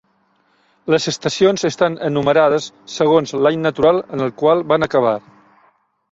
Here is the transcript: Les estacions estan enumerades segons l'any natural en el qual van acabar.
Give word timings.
Les 0.93 1.03
estacions 1.09 1.65
estan 1.67 1.97
enumerades 2.07 2.69
segons 2.93 3.33
l'any 3.47 3.59
natural 3.67 4.01
en 4.17 4.25
el 4.29 4.33
qual 4.41 4.65
van 4.73 4.87
acabar. 4.87 5.13